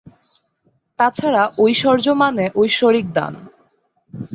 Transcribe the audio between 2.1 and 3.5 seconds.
মানে ঐশ্বরিক দান।